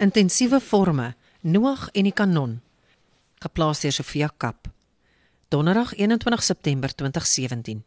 [0.00, 2.54] Intensiewe forme: Noag en die kanon.
[3.44, 4.70] Geplaas deur Sofia Kap.
[5.52, 7.82] Donderdag 21 September 2017.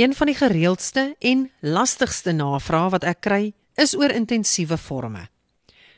[0.00, 5.26] Een van die gereeldste en lastigste navrae wat ek kry, is oor intensiewe forme.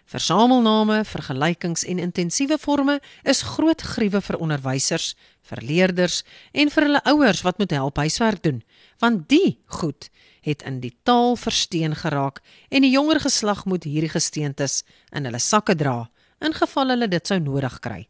[0.04, 7.02] Versamelname, vergelykings en intensiewe forme is groot gruwe vir onderwysers, vir leerders en vir hulle
[7.04, 8.62] ouers wat moet help huiswerk doen,
[8.98, 10.10] want die goed
[10.42, 14.82] het in die taal versteen geraak en die jonger geslag moet hierdie gesteentes
[15.14, 16.10] in hulle sakke dra
[16.42, 18.00] in geval hulle dit sou nodig kry.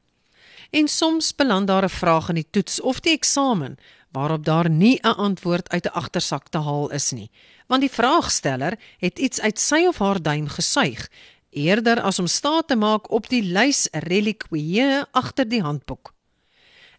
[0.73, 3.77] En soms beland daar 'n vraag in die toets of die eksamen
[4.13, 7.31] waarop daar nie 'n antwoord uit 'n agtersak te haal is nie,
[7.67, 11.09] want die vraagsteller het iets uit sy of haar duim gesuig
[11.53, 16.13] eerder as om staat te maak op die lys reliquieë agter die handboek.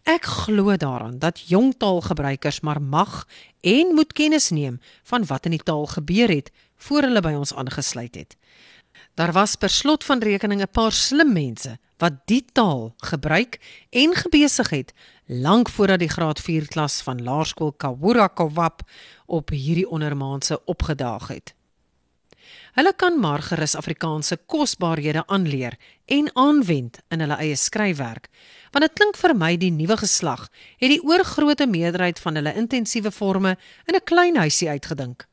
[0.04, 3.24] Ek glo daaraan dat jong taalgebruikers maar mag
[3.60, 7.54] en moet kennis neem van wat in die taal gebeur het voor hulle by ons
[7.54, 8.36] aangesluit het.
[9.14, 13.60] Daar was per slot van rekening 'n paar slim mense wat die taal gebruik
[13.90, 14.92] en gebesig het
[15.26, 18.82] lank voordat die graad 4 klas van laerskool Kawura Kowap
[19.26, 21.54] op hierdie ondermaanse opgedaag het.
[22.74, 28.28] Hulle kan maar gerus Afrikaanse kosbarehede aanleer en aanwend in hulle eie skryfwerk.
[28.72, 30.48] Want dit klink vir my die nuwe geslag
[30.80, 33.56] het die oorgrootste meerderheid van hulle intensiewe forme
[33.86, 35.26] in 'n klein huisie uitgedink.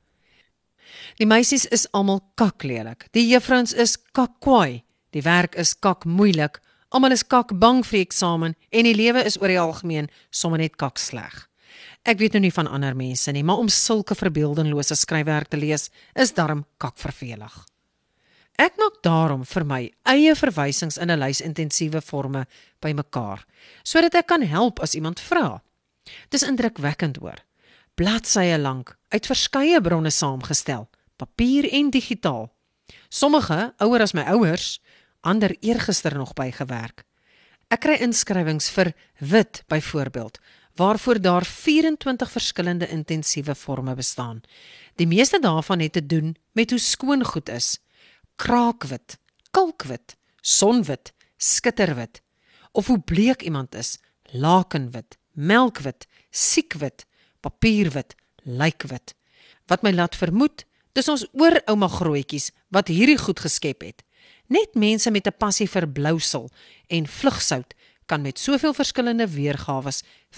[1.17, 3.07] Die meisies is almal kaklelik.
[3.11, 4.83] Die juffrouens is kakkwaai.
[5.11, 6.59] Die werk is kak moeilik.
[6.89, 10.75] Almal is kak bang vir eksamen en die lewe is oor die algemeen sommer net
[10.75, 11.50] kak sleg.
[12.01, 15.91] Ek weet nou nie van ander mense nie, maar om sulke verbeeldinglose skryfwerk te lees
[16.17, 17.53] is darm kakvervelig.
[18.57, 22.45] Ek maak daarom vir my eie verwysings in 'n lys intensiewe forme
[22.81, 23.45] bymekaar
[23.83, 25.61] sodat ek kan help as iemand vra.
[26.29, 27.37] Dis indrukwekkend hoor.
[27.95, 32.49] Bladsye lank uit verskeie bronne saamgestel, papier en digitaal.
[33.09, 34.81] Sommige ouer as my ouers,
[35.21, 37.05] ander eergister nog bygewerk.
[37.69, 40.39] Ek kry inskrywings vir wit byvoorbeeld
[40.81, 44.41] waarvoor daar 24 verskillende intensiewe forme bestaan.
[44.95, 47.79] Die meeste daarvan het te doen met hoe skoon goed is.
[48.35, 49.17] Kraakwit,
[49.51, 52.21] kalkwit, sonwit, skitterwit
[52.71, 57.05] of hoe bleek iemand is, lakenwit, melkwit, siekwit,
[57.39, 59.13] papierwit, lykwit.
[59.65, 60.65] Wat my laat vermoed,
[60.97, 64.01] dis ons oorouma grootjies wat hierdie goed geskep het.
[64.47, 66.49] Net mense met 'n passie vir blousel
[66.87, 67.73] en vlugsout
[68.05, 69.91] kan met soveel verskillende weergawe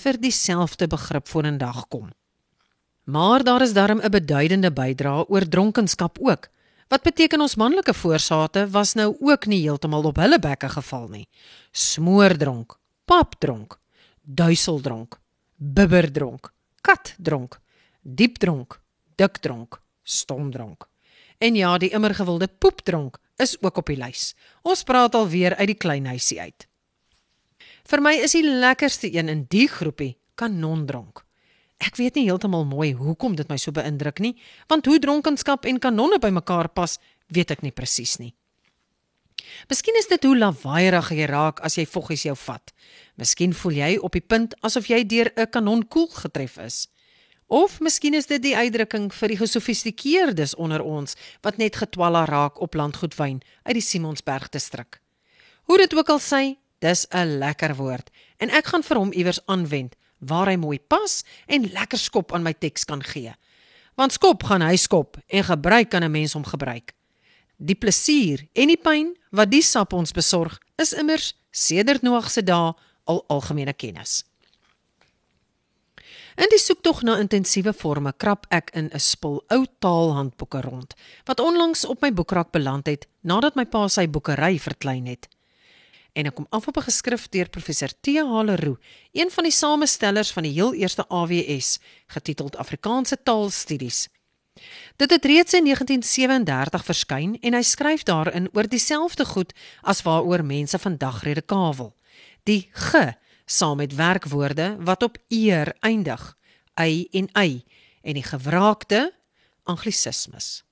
[0.03, 2.09] vir dieselfde begrip vorendag kom.
[3.03, 6.49] Maar daar is darm 'n beduidende bydrae oor dronkenskap ook.
[6.87, 11.27] Wat beteken ons manlike voorsate was nou ook nie heeltemal op hulle bekke geval nie.
[11.71, 13.79] Smoordronk, papdronk,
[14.21, 15.19] duiseldronk,
[15.55, 17.59] bibberdronk, katdronk,
[18.01, 18.79] diepdronk,
[19.15, 20.87] dikdronk, stomdronk.
[21.37, 24.33] En ja, die immer gewilde poepdronk is ook op die lys.
[24.61, 26.67] Ons praat alweer uit die klein huisie uit.
[27.89, 31.25] Vir my is die lekkerste een in die groepie kanondronk.
[31.83, 34.37] Ek weet nie heeltemal mooi hoekom dit my so beïndruk nie,
[34.71, 36.95] want hoe dronkenskap en kanonne bymekaar pas,
[37.27, 38.31] weet ek nie presies nie.
[39.67, 42.71] Miskien is dit hoe lawaaierig jy raak as jy voggies jou vat.
[43.19, 46.87] Miskien voel jy op die punt asof jy deur 'n kanonkoel getref is.
[47.47, 52.61] Of miskien is dit die uitdrukking vir die gesofistikeerdes onder ons wat net getwalla raak
[52.61, 55.01] op landgoedwyn uit die Simonsberg distrik.
[55.63, 59.39] Hoe dit ook al sy, Dis 'n lekker woord en ek gaan vir hom iewers
[59.45, 63.31] aanwend waar hy mooi pas en lekker skop aan my teks kan gee.
[63.95, 66.93] Want skop gaan hy skop en gebruik kan 'n mens hom gebruik.
[67.57, 72.43] Die plesier en die pyn wat die sap ons besorg is immers sedert Noag se
[72.43, 72.73] dae
[73.03, 74.23] al algemene kennis.
[76.35, 80.93] In die soektog na intensiewe forme krap ek in 'n spul ou taalhandboeke rond
[81.25, 85.27] wat onlangs op my boekrak beland het nadat my pa sy boekery verklein het
[86.13, 88.07] en ek kom af op 'n geskrif deur professor T.
[88.07, 88.79] Haleroe,
[89.11, 94.09] een van die samestellers van die heel eerste AWS, getiteld Afrikaanse Taalstudies.
[94.95, 100.45] Dit het reeds in 1937 verskyn en hy skryf daarin oor dieselfde goed as waaroor
[100.45, 101.95] mense vandag redekavel.
[102.43, 103.13] Die ge
[103.45, 106.37] saam met werkwoorde wat op eer eindig,
[106.79, 107.63] y en y
[108.01, 109.13] en die gewraakte
[109.63, 110.63] anglisismes.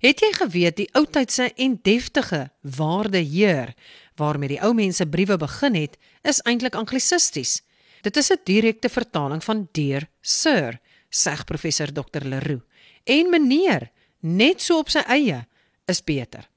[0.00, 3.74] Het jy geweet die oudtydse en deftige waarde heer
[4.16, 7.62] waarmee die ou mense briewe begin het, is eintlik anglisisties.
[8.02, 12.62] Dit is 'n direkte vertaling van dear sir, sê professor Dr Leroux.
[13.04, 13.90] En meneer,
[14.20, 15.46] net so op sy eie,
[15.86, 16.48] is beter.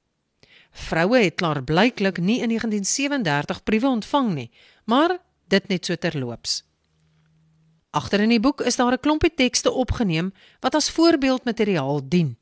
[0.70, 4.50] Vroue het klaar blyklik nie in 1937 briewe ontvang nie,
[4.84, 6.64] maar dit net so terloops.
[7.90, 12.36] Agter in die boek is daar 'n klompie tekste opgeneem wat as voorbeeldmateriaal dien.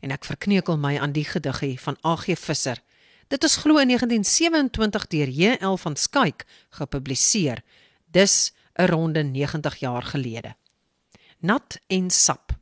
[0.00, 2.82] En ek verkneukel my aan die gediggie van AG Visser.
[3.28, 5.76] Dit is glo in 1927 deur J.L.
[5.76, 7.62] van Skyk gepubliseer.
[8.06, 10.54] Dis 'n ronde 90 jaar gelede.
[11.38, 12.52] Nat en sap.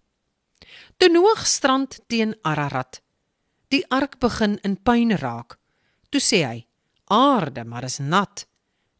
[0.96, 3.00] Toe Noag strand teen Ararat.
[3.68, 5.58] Die ark begin in puin raak.
[6.08, 6.66] Toe sê hy:
[7.04, 8.46] "Aarde, maar is nat.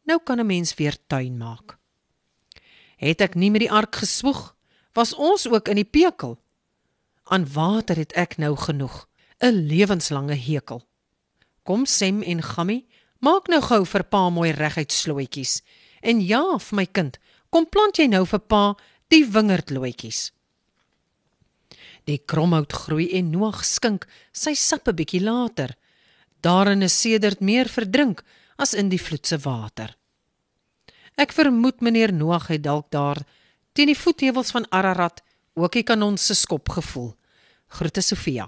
[0.03, 1.77] Nou kan 'n mens weer tuin maak."
[2.97, 4.55] Het ek nie met die ark geswoeg,
[4.93, 6.37] was ons ook in die pekel.
[7.29, 9.05] Aan water het ek nou genoeg,
[9.37, 10.81] 'n lewenslange hekel.
[11.63, 12.87] Kom Sem en Gammy,
[13.19, 15.61] maak nou gou vir pa mooi reguit slootjies.
[16.01, 18.75] En ja, vir my kind, kom plant jy nou vir pa
[19.07, 20.31] die wingerdlootjies.
[22.05, 25.75] Die kromhout groei en Noag skink sy sap 'n bietjie later.
[26.41, 28.23] Daarin is sedert meer verdrink
[28.57, 29.95] as in die vloed se water.
[31.15, 33.17] Ek vermoed meneer Noag het dalk daar
[33.73, 35.21] teen die voetheuwels van Ararat
[35.53, 37.18] ook die kanon se skop gevoel.
[37.69, 38.47] Groete Sofia.